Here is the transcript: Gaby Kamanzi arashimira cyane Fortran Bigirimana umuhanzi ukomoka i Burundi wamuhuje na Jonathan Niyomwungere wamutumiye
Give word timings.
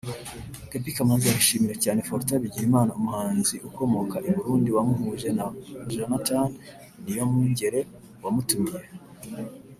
Gaby 0.69 0.91
Kamanzi 0.95 1.25
arashimira 1.27 1.75
cyane 1.83 2.05
Fortran 2.07 2.41
Bigirimana 2.45 2.91
umuhanzi 2.99 3.55
ukomoka 3.69 4.15
i 4.27 4.29
Burundi 4.35 4.69
wamuhuje 4.75 5.29
na 5.37 5.45
Jonathan 5.93 6.45
Niyomwungere 7.03 7.79
wamutumiye 8.23 8.87